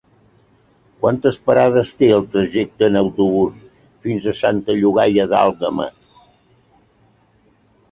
[1.01, 3.61] Quantes parades té el trajecte en autobús
[4.07, 5.89] fins a Santa Llogaia d'Àlguema?